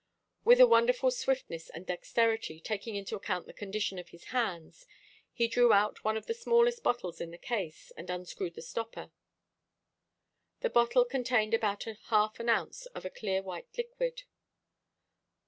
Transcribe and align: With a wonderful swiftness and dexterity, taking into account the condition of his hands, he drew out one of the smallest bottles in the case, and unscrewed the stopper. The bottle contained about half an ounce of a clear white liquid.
With 0.43 0.59
a 0.59 0.65
wonderful 0.65 1.11
swiftness 1.11 1.69
and 1.69 1.85
dexterity, 1.85 2.59
taking 2.59 2.95
into 2.95 3.15
account 3.15 3.45
the 3.45 3.53
condition 3.53 3.99
of 3.99 4.09
his 4.09 4.23
hands, 4.33 4.87
he 5.31 5.47
drew 5.47 5.71
out 5.73 6.03
one 6.03 6.17
of 6.17 6.25
the 6.25 6.33
smallest 6.33 6.81
bottles 6.81 7.21
in 7.21 7.29
the 7.29 7.37
case, 7.37 7.91
and 7.95 8.09
unscrewed 8.09 8.55
the 8.55 8.63
stopper. 8.63 9.11
The 10.61 10.71
bottle 10.71 11.05
contained 11.05 11.53
about 11.53 11.83
half 11.83 12.39
an 12.39 12.49
ounce 12.49 12.87
of 12.87 13.05
a 13.05 13.11
clear 13.11 13.43
white 13.43 13.67
liquid. 13.77 14.23